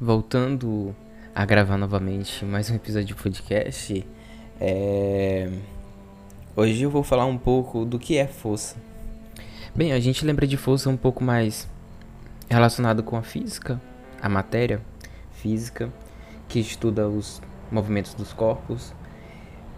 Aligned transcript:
voltando 0.00 0.94
a 1.34 1.44
gravar 1.46 1.78
novamente 1.78 2.44
mais 2.44 2.68
um 2.68 2.74
episódio 2.74 3.06
de 3.06 3.14
podcast, 3.14 4.06
é... 4.60 5.50
hoje 6.54 6.82
eu 6.82 6.90
vou 6.90 7.02
falar 7.02 7.24
um 7.24 7.38
pouco 7.38 7.84
do 7.86 7.98
que 7.98 8.18
é 8.18 8.26
força. 8.26 8.76
Bem, 9.74 9.92
a 9.92 10.00
gente 10.00 10.24
lembra 10.24 10.46
de 10.46 10.56
força 10.58 10.90
um 10.90 10.98
pouco 10.98 11.24
mais 11.24 11.66
relacionado 12.50 13.02
com 13.02 13.16
a 13.16 13.22
física, 13.22 13.80
a 14.20 14.28
matéria 14.28 14.82
física, 15.32 15.90
que 16.46 16.60
estuda 16.60 17.08
os 17.08 17.40
movimentos 17.70 18.12
dos 18.12 18.34
corpos, 18.34 18.92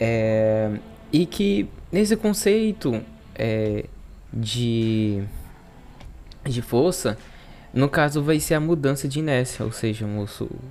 é... 0.00 0.80
e 1.12 1.26
que 1.26 1.68
nesse 1.92 2.16
conceito 2.16 3.02
é... 3.36 3.84
de, 4.32 5.22
de 6.44 6.60
força 6.60 7.16
no 7.72 7.88
caso, 7.88 8.22
vai 8.22 8.40
ser 8.40 8.54
a 8.54 8.60
mudança 8.60 9.06
de 9.06 9.18
inércia, 9.18 9.64
ou 9.64 9.72
seja, 9.72 10.06
o, 10.06 10.24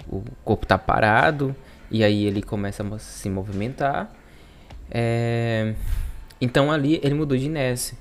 o 0.09 0.23
corpo 0.43 0.65
está 0.65 0.77
parado 0.77 1.55
e 1.91 2.03
aí 2.03 2.25
ele 2.25 2.41
começa 2.41 2.83
a 2.83 2.99
se 2.99 3.29
movimentar. 3.29 4.11
É... 4.89 5.73
Então 6.39 6.71
ali 6.71 6.99
ele 7.03 7.13
mudou 7.13 7.37
de 7.37 7.45
inércia. 7.45 7.97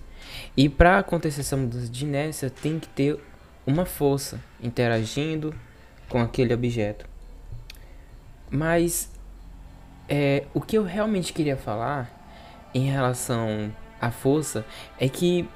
E 0.57 0.69
para 0.69 0.99
acontecer 0.99 1.41
essa 1.41 1.57
mudança 1.57 1.89
de 1.89 2.05
inércia, 2.05 2.51
tem 2.51 2.79
que 2.79 2.89
ter 2.89 3.19
uma 3.67 3.85
força 3.85 4.41
interagindo 4.63 5.55
com 6.09 6.21
aquele 6.21 6.55
objeto. 6.55 7.07
Mas 8.51 9.11
é, 10.09 10.45
o 10.55 10.61
que 10.61 10.79
eu 10.79 10.85
realmente 10.85 11.33
queria 11.33 11.57
falar 11.57 12.11
em 12.73 12.89
relação 12.89 13.73
à 14.01 14.11
força 14.11 14.65
é 14.99 15.09
que 15.09 15.49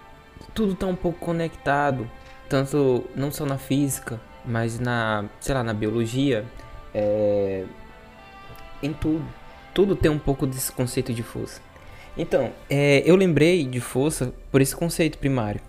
tudo 0.55 0.73
está 0.73 0.87
um 0.87 0.97
pouco 0.97 1.19
conectado 1.19 2.11
tanto 2.51 3.09
não 3.15 3.31
só 3.31 3.47
na 3.47 3.57
física, 3.57 4.21
mas 4.45 4.79
na, 4.81 5.25
sei 5.41 5.55
lá, 5.55 5.63
na 5.63 5.73
biologia, 5.73 6.45
é, 6.93 7.65
em 8.83 8.92
tudo. 8.92 9.25
Tudo 9.73 9.95
tem 9.95 10.11
um 10.11 10.19
pouco 10.19 10.48
desse 10.48 10.73
conceito 10.73 11.15
de 11.15 11.23
força. 11.23 11.62
Então, 12.19 12.53
é, 12.69 13.05
eu 13.07 13.15
lembrei 13.15 13.65
de 13.65 13.81
força 13.81 14.34
por 14.51 14.61
esse 14.61 14.75
conceito 14.75 15.17
primário, 15.17 15.61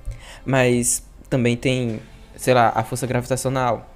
mas 0.44 1.06
também 1.30 1.56
tem, 1.56 2.02
sei 2.36 2.56
lá, 2.56 2.74
a 2.76 2.84
força 2.84 3.06
gravitacional, 3.06 3.88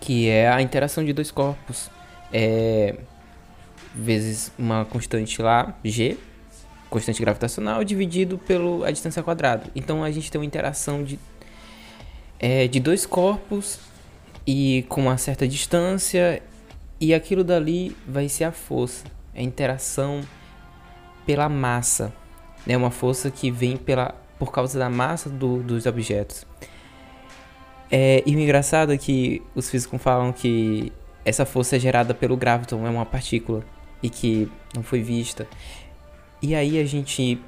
que 0.00 0.28
é 0.28 0.48
a 0.48 0.60
interação 0.60 1.04
de 1.04 1.12
dois 1.12 1.30
corpos, 1.30 1.88
é, 2.32 2.96
vezes 3.94 4.50
uma 4.58 4.84
constante 4.84 5.40
lá, 5.40 5.78
g, 5.84 6.18
constante 6.90 7.20
gravitacional, 7.20 7.84
dividido 7.84 8.36
pela 8.36 8.92
distância 8.92 9.22
quadrada. 9.22 9.70
Então 9.76 10.02
a 10.02 10.10
gente 10.10 10.28
tem 10.28 10.40
uma 10.40 10.44
interação 10.44 11.04
de 11.04 11.20
é, 12.42 12.66
de 12.66 12.80
dois 12.80 13.06
corpos 13.06 13.78
e 14.44 14.84
com 14.88 15.02
uma 15.02 15.16
certa 15.16 15.46
distância, 15.46 16.42
e 17.00 17.14
aquilo 17.14 17.44
dali 17.44 17.96
vai 18.06 18.28
ser 18.28 18.44
a 18.44 18.52
força, 18.52 19.04
a 19.34 19.40
interação 19.40 20.20
pela 21.24 21.48
massa, 21.48 22.12
né? 22.66 22.76
Uma 22.76 22.90
força 22.90 23.30
que 23.30 23.50
vem 23.50 23.76
pela, 23.76 24.14
por 24.38 24.50
causa 24.50 24.78
da 24.78 24.90
massa 24.90 25.30
do, 25.30 25.62
dos 25.62 25.86
objetos. 25.86 26.44
É, 27.90 28.22
e 28.26 28.34
o 28.34 28.38
engraçado 28.40 28.92
é 28.92 28.98
que 28.98 29.40
os 29.54 29.70
físicos 29.70 30.02
falam 30.02 30.32
que 30.32 30.92
essa 31.24 31.46
força 31.46 31.76
é 31.76 31.78
gerada 31.78 32.12
pelo 32.12 32.36
graviton, 32.36 32.84
é 32.86 32.90
uma 32.90 33.06
partícula, 33.06 33.64
e 34.02 34.10
que 34.10 34.50
não 34.74 34.82
foi 34.82 35.00
vista. 35.00 35.46
E 36.40 36.54
aí 36.54 36.80
a 36.80 36.84
gente 36.84 37.40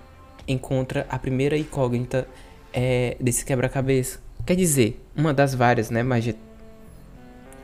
encontra 0.46 1.06
a 1.08 1.18
primeira 1.18 1.56
incógnita 1.58 2.28
é, 2.72 3.16
desse 3.20 3.44
quebra-cabeça, 3.44 4.20
Quer 4.46 4.56
dizer, 4.56 5.02
uma 5.16 5.32
das 5.32 5.54
várias, 5.54 5.90
né? 5.90 6.02
Mas 6.02 6.34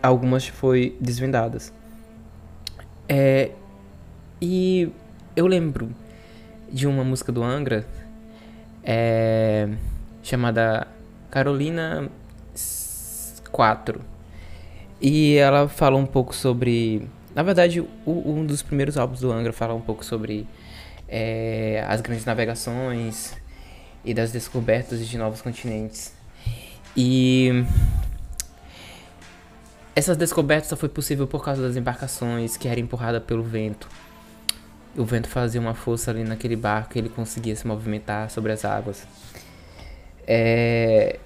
algumas 0.02 0.46
foi 0.46 0.96
desvendadas. 0.98 1.72
É, 3.06 3.50
e 4.40 4.90
eu 5.36 5.46
lembro 5.46 5.90
de 6.72 6.86
uma 6.86 7.04
música 7.04 7.30
do 7.30 7.42
Angra 7.42 7.86
é, 8.82 9.68
chamada 10.22 10.86
Carolina 11.30 12.08
4. 13.50 14.00
E 15.02 15.36
ela 15.36 15.68
fala 15.68 15.96
um 15.96 16.06
pouco 16.06 16.34
sobre. 16.34 17.08
Na 17.34 17.42
verdade, 17.42 17.80
o, 17.80 17.88
um 18.06 18.44
dos 18.44 18.62
primeiros 18.62 18.96
álbuns 18.96 19.20
do 19.20 19.30
Angra 19.30 19.52
fala 19.52 19.74
um 19.74 19.80
pouco 19.82 20.04
sobre 20.04 20.46
é, 21.08 21.84
as 21.86 22.00
grandes 22.00 22.24
navegações 22.24 23.34
e 24.02 24.14
das 24.14 24.32
descobertas 24.32 25.06
de 25.06 25.18
novos 25.18 25.42
continentes. 25.42 26.19
E 26.96 27.64
essas 29.94 30.16
descobertas 30.16 30.68
só 30.68 30.76
foi 30.76 30.88
possível 30.88 31.26
por 31.26 31.44
causa 31.44 31.62
das 31.62 31.76
embarcações 31.76 32.56
que 32.56 32.68
eram 32.68 32.80
empurradas 32.80 33.22
pelo 33.22 33.42
vento. 33.42 33.88
O 34.96 35.04
vento 35.04 35.28
fazia 35.28 35.60
uma 35.60 35.74
força 35.74 36.10
ali 36.10 36.24
naquele 36.24 36.56
barco 36.56 36.96
e 36.96 36.98
ele 36.98 37.08
conseguia 37.08 37.54
se 37.54 37.66
movimentar 37.66 38.30
sobre 38.30 38.52
as 38.52 38.64
águas. 38.64 39.06
É... 40.26 41.18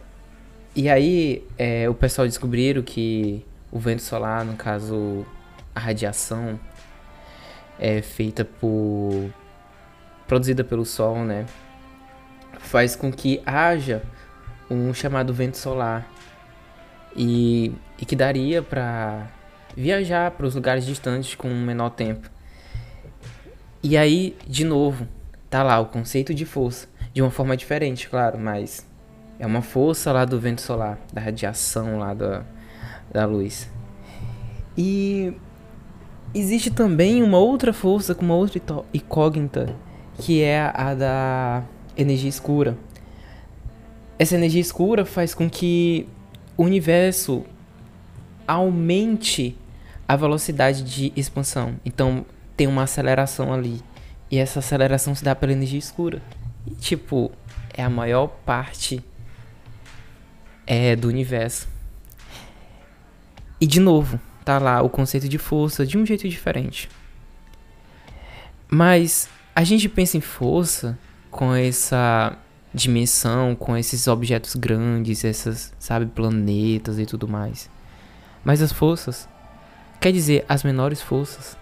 E 0.76 0.88
aí 0.88 1.46
é, 1.56 1.88
o 1.88 1.94
pessoal 1.94 2.26
descobriram 2.26 2.82
que 2.82 3.44
o 3.70 3.78
vento 3.78 4.02
solar, 4.02 4.44
no 4.44 4.56
caso 4.56 5.24
a 5.74 5.80
radiação, 5.80 6.58
é 7.78 8.02
feita 8.02 8.44
por 8.44 9.30
produzida 10.26 10.64
pelo 10.64 10.84
sol, 10.84 11.18
né? 11.18 11.46
Faz 12.58 12.96
com 12.96 13.12
que 13.12 13.40
haja 13.44 14.02
um 14.74 14.92
chamado 14.94 15.32
vento 15.32 15.56
solar 15.56 16.06
e, 17.16 17.72
e 17.98 18.04
que 18.04 18.16
daria 18.16 18.62
para 18.62 19.26
viajar 19.76 20.30
para 20.32 20.46
os 20.46 20.54
lugares 20.54 20.84
distantes 20.84 21.34
com 21.34 21.48
um 21.48 21.64
menor 21.64 21.90
tempo. 21.90 22.30
E 23.82 23.96
aí, 23.96 24.36
de 24.46 24.64
novo, 24.64 25.06
tá 25.50 25.62
lá 25.62 25.78
o 25.78 25.86
conceito 25.86 26.32
de 26.34 26.44
força, 26.44 26.88
de 27.12 27.20
uma 27.20 27.30
forma 27.30 27.56
diferente, 27.56 28.08
claro, 28.08 28.38
mas 28.38 28.86
é 29.38 29.46
uma 29.46 29.62
força 29.62 30.10
lá 30.12 30.24
do 30.24 30.40
vento 30.40 30.60
solar, 30.60 30.98
da 31.12 31.20
radiação 31.20 31.98
lá 31.98 32.14
da, 32.14 32.42
da 33.12 33.26
luz. 33.26 33.70
E 34.76 35.34
existe 36.34 36.70
também 36.70 37.22
uma 37.22 37.38
outra 37.38 37.72
força 37.72 38.14
com 38.14 38.24
uma 38.24 38.34
outra 38.34 38.60
incógnita, 38.92 39.76
que 40.18 40.42
é 40.42 40.72
a 40.74 40.94
da 40.94 41.62
energia 41.96 42.28
escura. 42.28 42.76
Essa 44.18 44.36
energia 44.36 44.60
escura 44.60 45.04
faz 45.04 45.34
com 45.34 45.50
que 45.50 46.06
o 46.56 46.64
universo 46.64 47.44
aumente 48.46 49.56
a 50.06 50.16
velocidade 50.16 50.82
de 50.82 51.12
expansão. 51.16 51.76
Então 51.84 52.24
tem 52.56 52.66
uma 52.66 52.84
aceleração 52.84 53.52
ali. 53.52 53.82
E 54.30 54.38
essa 54.38 54.60
aceleração 54.60 55.14
se 55.14 55.24
dá 55.24 55.34
pela 55.34 55.52
energia 55.52 55.78
escura. 55.78 56.22
E, 56.66 56.70
tipo, 56.74 57.32
é 57.72 57.82
a 57.82 57.90
maior 57.90 58.28
parte 58.28 59.02
é, 60.66 60.94
do 60.94 61.08
universo. 61.08 61.68
E 63.60 63.66
de 63.66 63.80
novo, 63.80 64.20
tá 64.44 64.58
lá 64.58 64.82
o 64.82 64.88
conceito 64.88 65.28
de 65.28 65.38
força 65.38 65.86
de 65.86 65.98
um 65.98 66.04
jeito 66.04 66.28
diferente. 66.28 66.88
Mas 68.68 69.28
a 69.54 69.64
gente 69.64 69.88
pensa 69.88 70.16
em 70.16 70.20
força 70.20 70.98
com 71.30 71.54
essa 71.54 72.36
dimensão 72.74 73.54
com 73.54 73.76
esses 73.76 74.08
objetos 74.08 74.56
grandes, 74.56 75.24
essas, 75.24 75.72
sabe, 75.78 76.06
planetas 76.06 76.98
e 76.98 77.06
tudo 77.06 77.28
mais. 77.28 77.70
Mas 78.44 78.60
as 78.60 78.72
forças, 78.72 79.28
quer 80.00 80.12
dizer, 80.12 80.44
as 80.48 80.64
menores 80.64 81.00
forças 81.00 81.56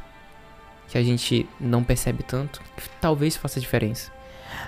que 0.88 0.96
a 0.96 1.02
gente 1.02 1.48
não 1.60 1.84
percebe 1.84 2.22
tanto, 2.22 2.60
talvez 3.00 3.36
faça 3.36 3.60
diferença. 3.60 4.10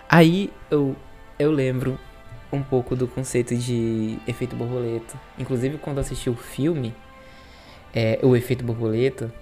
Aí 0.08 0.52
eu 0.70 0.94
eu 1.38 1.50
lembro 1.50 1.98
um 2.52 2.62
pouco 2.62 2.94
do 2.94 3.08
conceito 3.08 3.56
de 3.56 4.18
efeito 4.26 4.54
borboleta. 4.54 5.18
Inclusive 5.38 5.78
quando 5.78 5.98
assisti 5.98 6.30
o 6.30 6.36
filme, 6.36 6.94
é, 7.92 8.18
o 8.22 8.36
efeito 8.36 8.64
borboleta, 8.64 9.34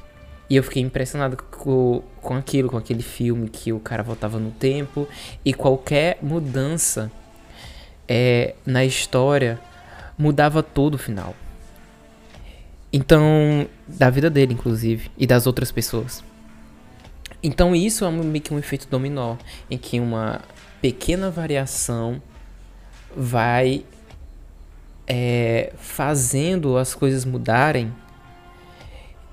e 0.53 0.57
eu 0.57 0.63
fiquei 0.63 0.83
impressionado 0.83 1.39
com, 1.51 2.03
com 2.21 2.35
aquilo, 2.35 2.69
com 2.69 2.77
aquele 2.77 3.03
filme 3.03 3.49
que 3.49 3.73
o 3.73 3.81
cara 3.81 4.03
voltava 4.03 4.39
no 4.39 4.51
tempo 4.51 5.09
e 5.43 5.55
qualquer 5.55 6.19
mudança 6.21 7.11
é, 8.07 8.55
na 8.67 8.85
história 8.85 9.59
mudava 10.19 10.63
todo 10.63 10.97
o 10.97 10.99
final. 10.99 11.35
Então, 12.93 13.67
da 13.89 14.11
vida 14.11 14.29
dele, 14.29 14.53
inclusive, 14.53 15.11
e 15.17 15.27
das 15.27 15.47
outras 15.47 15.73
pessoas. 15.73 16.23
Então, 17.43 17.75
isso 17.75 18.05
é 18.05 18.11
meio 18.11 18.43
que 18.43 18.53
um 18.53 18.59
efeito 18.59 18.87
dominó, 18.91 19.37
em 19.71 19.79
que 19.79 19.99
uma 19.99 20.43
pequena 20.83 21.31
variação 21.31 22.21
vai 23.17 23.87
é, 25.07 25.73
fazendo 25.79 26.77
as 26.77 26.95
coisas 26.95 27.25
mudarem 27.25 27.91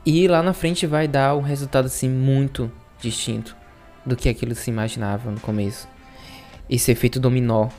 e 0.10 0.28
lá 0.28 0.42
na 0.42 0.54
frente 0.54 0.88
vai 0.88 1.08
dar 1.08 1.36
um 1.36 1.42
resultado 1.42 1.86
assim 1.86 2.10
muito 2.10 2.72
distinto 3.00 3.56
do 4.04 4.16
que 4.16 4.28
aquilo 4.28 4.56
se 4.56 4.72
imaginava 4.72 5.30
no 5.30 5.40
começo. 5.40 5.88
Esse 6.68 6.92
efeito 6.92 7.20
dominó 7.20 7.70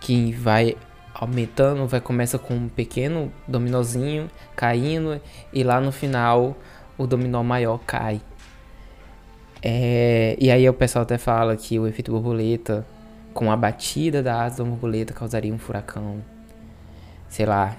que 0.00 0.32
vai 0.32 0.74
aumentando, 1.12 1.86
vai 1.86 2.00
começa 2.00 2.38
com 2.38 2.54
um 2.54 2.68
pequeno 2.70 3.30
dominozinho 3.46 4.30
caindo 4.56 5.20
e 5.52 5.62
lá 5.62 5.78
no 5.78 5.92
final 5.92 6.56
o 6.96 7.06
dominó 7.06 7.42
maior 7.42 7.80
cai. 7.86 8.22
É, 9.60 10.38
e 10.40 10.50
aí 10.50 10.66
o 10.66 10.72
pessoal 10.72 11.02
até 11.02 11.18
fala 11.18 11.54
que 11.54 11.78
o 11.78 11.86
efeito 11.86 12.12
borboleta, 12.12 12.86
com 13.34 13.52
a 13.52 13.56
batida 13.58 14.22
da 14.22 14.42
asa 14.42 14.64
da 14.64 14.70
borboleta, 14.70 15.12
causaria 15.12 15.52
um 15.52 15.58
furacão. 15.58 16.24
Sei 17.28 17.44
lá. 17.44 17.76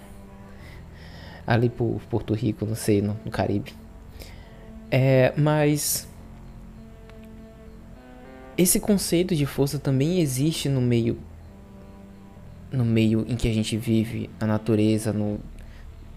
Ali 1.48 1.70
por 1.70 2.00
Porto 2.10 2.34
Rico, 2.34 2.66
não 2.66 2.76
sei, 2.76 3.02
no, 3.02 3.18
no 3.24 3.32
Caribe. 3.32 3.74
É, 4.92 5.34
mas 5.36 6.08
esse 8.58 8.80
conceito 8.80 9.34
de 9.34 9.46
força 9.46 9.80
também 9.80 10.20
existe 10.20 10.68
no 10.68 10.82
meio 10.82 11.18
no 12.72 12.84
meio 12.84 13.26
em 13.30 13.38
que 13.38 13.48
a 13.48 13.54
gente 13.54 13.78
vive, 13.78 14.30
na 14.40 14.46
natureza, 14.46 15.14
no, 15.14 15.40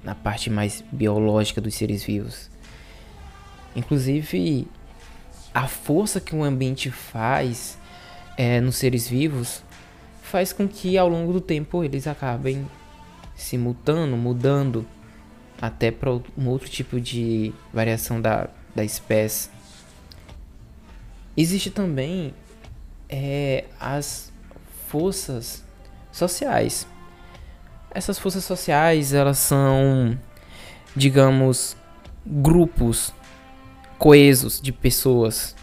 na 0.03 0.17
parte 0.17 0.50
mais 0.50 0.82
biológica 0.91 1.61
dos 1.61 1.75
seres 1.75 2.03
vivos. 2.03 2.50
Inclusive, 3.77 4.67
a 5.55 5.69
força 5.69 6.21
que 6.21 6.35
o 6.35 6.43
ambiente 6.43 6.91
faz 6.91 7.79
é, 8.37 8.61
nos 8.61 8.77
seres 8.77 9.09
vivos 9.09 9.62
faz 10.23 10.53
com 10.53 10.67
que 10.67 10.99
ao 10.99 11.09
longo 11.09 11.32
do 11.32 11.41
tempo 11.41 11.85
eles 11.85 12.06
acabem 12.06 12.67
se 13.35 13.56
mutando, 13.56 14.17
mudando 14.17 14.85
até 15.61 15.91
para 15.91 16.11
um 16.11 16.49
outro 16.49 16.69
tipo 16.69 17.01
de 17.01 17.53
variação 17.73 18.21
da, 18.21 18.49
da 18.75 18.85
espécie. 18.85 19.51
Existe 21.37 21.71
também 21.71 22.35
é, 23.09 23.65
as 23.79 24.33
forças 24.89 25.65
sociais. 26.11 26.87
Essas 27.93 28.19
forças 28.19 28.45
sociais, 28.45 29.12
elas 29.12 29.39
são, 29.39 30.19
digamos, 30.95 31.77
grupos 32.25 33.13
coesos 33.99 34.61
de 34.61 34.73
pessoas 34.73 35.55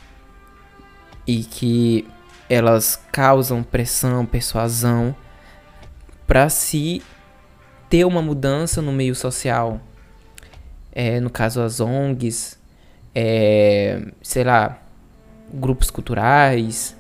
e 1.26 1.44
que 1.44 2.08
elas 2.50 3.02
causam 3.12 3.64
pressão, 3.64 4.26
persuasão 4.26 5.16
para 6.26 6.50
se 6.50 7.02
ter 7.90 8.06
uma 8.06 8.22
mudança 8.22 8.82
no 8.82 8.92
meio 8.92 9.16
social. 9.16 9.82
É, 11.00 11.20
no 11.20 11.30
caso, 11.30 11.62
as 11.62 11.80
ONGs, 11.80 12.58
é, 13.14 14.02
sei 14.20 14.44
lá, 14.44 14.82
grupos 15.54 15.92
culturais. 15.92 16.98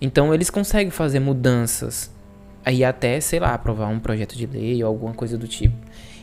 Então, 0.00 0.32
eles 0.32 0.48
conseguem 0.48 0.90
fazer 0.90 1.20
mudanças 1.20 2.10
aí 2.64 2.82
até, 2.82 3.20
sei 3.20 3.38
lá, 3.38 3.52
aprovar 3.52 3.88
um 3.88 4.00
projeto 4.00 4.34
de 4.34 4.46
lei 4.46 4.82
ou 4.82 4.88
alguma 4.88 5.12
coisa 5.12 5.36
do 5.36 5.46
tipo. 5.46 5.76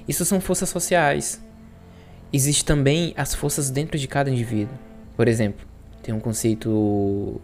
Isso 0.07 0.25
são 0.25 0.42
forças 0.42 0.68
sociais. 0.68 1.40
Existem 2.34 2.66
também 2.66 3.13
as 3.16 3.36
forças 3.36 3.69
dentro 3.69 4.00
de 4.00 4.08
cada 4.08 4.31
indivíduo. 4.31 4.75
Por 5.16 5.28
exemplo, 5.28 5.63
tem 6.01 6.12
um 6.12 6.19
conceito 6.19 7.40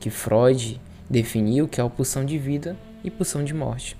que 0.00 0.10
Freud 0.10 0.80
definiu 1.08 1.68
que 1.68 1.80
é 1.80 1.84
a 1.84 1.88
pulsão 1.88 2.24
de 2.24 2.36
vida 2.36 2.76
e 3.04 3.12
pulsão 3.12 3.44
de 3.44 3.54
morte. 3.54 3.96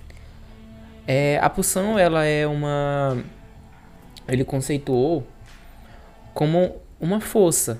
É, 1.06 1.38
a 1.40 1.48
pulsão 1.48 1.96
ela 1.96 2.24
é 2.24 2.44
uma 2.48 3.22
ele 4.28 4.44
conceituou 4.44 5.26
como 6.32 6.76
uma 7.00 7.20
força 7.20 7.78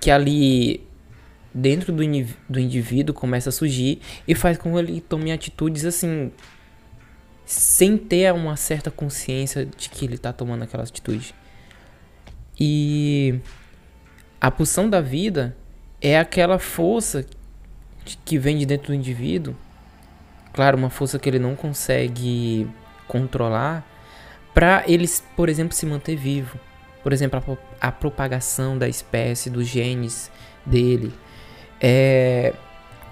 que 0.00 0.10
ali 0.10 0.84
dentro 1.52 1.92
do, 1.92 2.02
do 2.48 2.60
indivíduo 2.60 3.14
começa 3.14 3.48
a 3.48 3.52
surgir 3.52 4.00
e 4.26 4.34
faz 4.34 4.58
com 4.58 4.72
que 4.72 4.78
ele 4.78 5.00
tome 5.00 5.32
atitudes 5.32 5.84
assim, 5.84 6.30
sem 7.44 7.96
ter 7.96 8.32
uma 8.34 8.56
certa 8.56 8.90
consciência 8.90 9.64
de 9.64 9.88
que 9.88 10.04
ele 10.04 10.16
está 10.16 10.32
tomando 10.32 10.64
aquela 10.64 10.82
atitude. 10.82 11.34
E 12.58 13.40
a 14.40 14.50
pulsão 14.50 14.88
da 14.88 15.00
vida 15.00 15.56
é 16.00 16.18
aquela 16.18 16.58
força 16.58 17.24
que 18.24 18.38
vem 18.38 18.58
de 18.58 18.66
dentro 18.66 18.88
do 18.88 18.94
indivíduo, 18.94 19.56
claro, 20.52 20.76
uma 20.76 20.90
força 20.90 21.18
que 21.18 21.28
ele 21.28 21.38
não 21.38 21.56
consegue 21.56 22.68
controlar, 23.08 23.84
para 24.56 24.84
ele, 24.86 25.06
por 25.36 25.50
exemplo, 25.50 25.74
se 25.74 25.84
manter 25.84 26.16
vivo. 26.16 26.58
Por 27.02 27.12
exemplo, 27.12 27.58
a, 27.78 27.88
a 27.88 27.92
propagação 27.92 28.78
da 28.78 28.88
espécie, 28.88 29.50
dos 29.50 29.66
genes 29.66 30.30
dele, 30.64 31.12
é, 31.78 32.54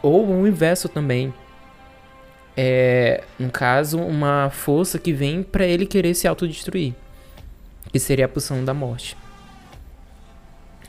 ou 0.01 0.27
o 0.27 0.49
inverso 0.49 0.89
também. 0.89 1.35
É, 2.57 3.25
no 3.39 3.51
caso, 3.51 3.99
uma 3.99 4.49
força 4.49 4.99
que 4.99 5.13
vem 5.13 5.43
para 5.43 5.67
ele 5.67 5.85
querer 5.85 6.15
se 6.15 6.27
autodestruir, 6.27 6.95
que 7.93 7.99
seria 7.99 8.25
a 8.25 8.29
pulsão 8.29 8.65
da 8.65 8.73
morte. 8.73 9.15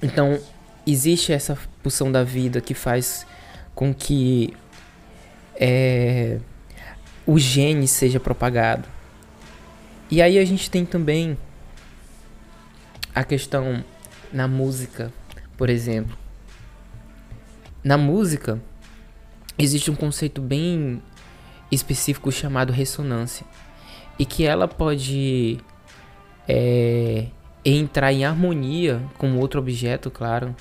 Então, 0.01 0.40
existe 0.88 1.34
essa 1.34 1.58
pulsão 1.84 2.10
da 2.10 2.24
vida 2.24 2.62
que 2.62 2.74
faz 2.74 3.28
com 3.74 3.94
que 3.94 4.56
é, 5.60 6.40
o 7.25 7.38
gene 7.38 7.90
seja 7.90 8.22
propagado. 8.22 8.95
E 10.10 10.22
aí 10.22 10.38
a 10.38 10.46
gente 10.46 10.69
tem 10.69 10.86
também 10.86 11.38
a 13.13 13.24
questão 13.24 13.84
na 14.31 14.48
música, 14.48 15.12
por 15.57 15.69
exemplo. 15.69 16.16
Na 17.84 17.98
música, 17.98 18.62
existe 19.57 19.90
um 19.90 19.96
conceito 19.96 20.42
bem 20.42 21.02
específico 21.72 22.31
chamado 22.31 22.72
ressonância. 22.72 23.46
E 24.18 24.25
que 24.25 24.46
ela 24.46 24.68
pode 24.68 25.60
é, 26.48 27.28
entrar 27.63 28.13
em 28.13 28.25
harmonia 28.25 29.01
com 29.18 29.38
outro 29.38 29.60
objeto, 29.60 30.12
claro, 30.12 30.56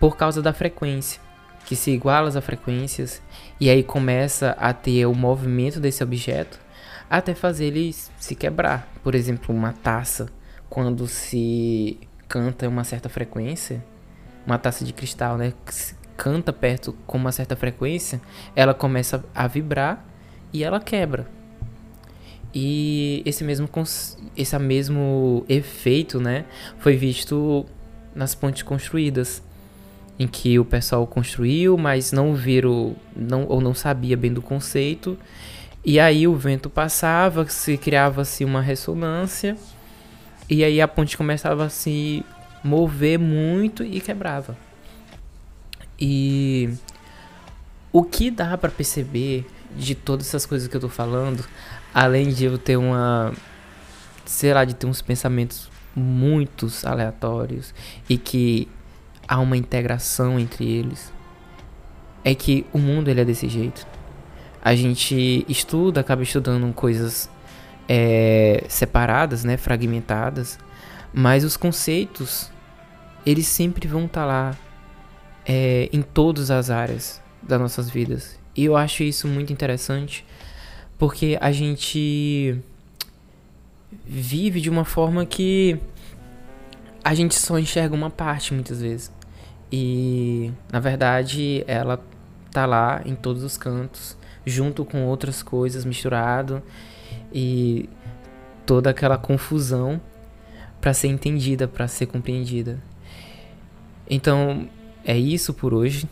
por 0.00 0.16
causa 0.16 0.40
da 0.40 0.52
frequência, 0.52 1.20
que 1.66 1.76
se 1.76 1.90
iguala 1.90 2.28
às 2.28 2.44
frequências 2.44 3.22
e 3.60 3.70
aí 3.70 3.82
começa 3.82 4.50
a 4.58 4.72
ter 4.72 5.06
o 5.06 5.14
movimento 5.14 5.78
desse 5.78 6.02
objeto 6.02 6.58
até 7.08 7.34
fazer 7.34 7.66
ele 7.66 7.92
se 7.92 8.34
quebrar. 8.34 8.88
Por 9.02 9.14
exemplo, 9.14 9.54
uma 9.54 9.72
taça, 9.72 10.28
quando 10.68 11.06
se 11.06 11.98
canta 12.28 12.68
uma 12.68 12.84
certa 12.84 13.08
frequência, 13.08 13.84
uma 14.46 14.58
taça 14.58 14.84
de 14.84 14.92
cristal, 14.92 15.36
né? 15.36 15.52
canta 16.16 16.52
perto 16.52 16.94
com 17.06 17.18
uma 17.18 17.32
certa 17.32 17.56
frequência, 17.56 18.20
ela 18.54 18.72
começa 18.72 19.24
a 19.34 19.46
vibrar 19.46 20.04
e 20.52 20.62
ela 20.62 20.78
quebra. 20.78 21.26
E 22.54 23.22
esse 23.24 23.42
mesmo, 23.42 23.68
esse 24.36 24.58
mesmo 24.58 25.44
efeito, 25.48 26.20
né, 26.20 26.44
foi 26.78 26.96
visto 26.96 27.64
nas 28.14 28.34
pontes 28.34 28.62
construídas, 28.62 29.42
em 30.18 30.28
que 30.28 30.58
o 30.58 30.64
pessoal 30.64 31.06
construiu, 31.06 31.78
mas 31.78 32.12
não 32.12 32.34
viram, 32.34 32.94
não, 33.16 33.46
ou 33.48 33.60
não 33.60 33.74
sabia 33.74 34.16
bem 34.16 34.32
do 34.32 34.42
conceito, 34.42 35.18
e 35.84 35.98
aí 35.98 36.26
o 36.28 36.36
vento 36.36 36.70
passava, 36.70 37.46
se 37.48 37.76
criava-se 37.76 38.44
uma 38.44 38.60
ressonância, 38.60 39.56
e 40.48 40.62
aí 40.62 40.80
a 40.80 40.88
ponte 40.88 41.16
começava 41.16 41.64
a 41.64 41.68
se 41.68 42.24
mover 42.62 43.18
muito 43.18 43.82
e 43.82 44.00
quebrava. 44.00 44.56
E 46.00 46.70
o 47.92 48.02
que 48.02 48.30
dá 48.30 48.56
para 48.56 48.70
perceber 48.70 49.46
de 49.76 49.94
todas 49.94 50.28
essas 50.28 50.46
coisas 50.46 50.68
que 50.68 50.76
eu 50.76 50.80
tô 50.80 50.88
falando, 50.88 51.44
além 51.94 52.28
de 52.28 52.44
eu 52.44 52.58
ter 52.58 52.76
uma 52.76 53.32
sei 54.24 54.54
lá, 54.54 54.64
de 54.64 54.74
ter 54.74 54.86
uns 54.86 55.02
pensamentos 55.02 55.70
muitos 55.94 56.84
aleatórios 56.84 57.74
e 58.08 58.16
que 58.16 58.68
há 59.28 59.38
uma 59.38 59.56
integração 59.56 60.38
entre 60.38 60.64
eles, 60.64 61.12
é 62.24 62.34
que 62.34 62.64
o 62.72 62.78
mundo 62.78 63.08
ele 63.08 63.20
é 63.20 63.24
desse 63.24 63.48
jeito. 63.48 63.86
A 64.62 64.74
gente 64.74 65.44
estuda, 65.48 66.00
acaba 66.00 66.22
estudando 66.22 66.72
coisas 66.72 67.28
é, 67.88 68.64
separadas, 68.68 69.44
né, 69.44 69.56
fragmentadas, 69.56 70.58
mas 71.12 71.44
os 71.44 71.56
conceitos 71.56 72.50
eles 73.24 73.46
sempre 73.46 73.86
vão 73.86 74.06
estar 74.06 74.22
tá 74.22 74.26
lá 74.26 74.56
é, 75.46 75.88
em 75.92 76.02
todas 76.02 76.50
as 76.50 76.70
áreas 76.70 77.20
das 77.42 77.60
nossas 77.60 77.90
vidas. 77.90 78.38
E 78.54 78.64
eu 78.64 78.76
acho 78.76 79.02
isso 79.02 79.26
muito 79.26 79.52
interessante 79.52 80.24
porque 80.98 81.36
a 81.40 81.50
gente 81.50 82.58
vive 84.04 84.60
de 84.60 84.70
uma 84.70 84.84
forma 84.84 85.26
que 85.26 85.78
a 87.04 87.14
gente 87.14 87.34
só 87.34 87.58
enxerga 87.58 87.94
uma 87.94 88.10
parte 88.10 88.54
muitas 88.54 88.80
vezes. 88.80 89.12
E 89.70 90.52
na 90.70 90.78
verdade 90.78 91.64
ela 91.66 92.00
tá 92.50 92.66
lá 92.66 93.02
em 93.04 93.14
todos 93.14 93.42
os 93.42 93.56
cantos, 93.56 94.16
junto 94.44 94.84
com 94.84 95.06
outras 95.06 95.42
coisas 95.42 95.84
misturado 95.84 96.62
e 97.32 97.88
toda 98.66 98.90
aquela 98.90 99.18
confusão 99.18 100.00
para 100.80 100.92
ser 100.92 101.08
entendida, 101.08 101.68
para 101.68 101.86
ser 101.86 102.06
compreendida. 102.06 102.78
Então, 104.08 104.68
é 105.04 105.16
isso 105.16 105.54
por 105.54 105.72
hoje. 105.72 106.08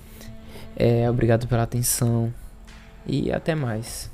É, 0.77 1.11
obrigado 1.11 1.47
pela 1.47 1.63
atenção 1.63 2.33
e 3.07 3.33
até 3.33 3.55
mais. 3.55 4.11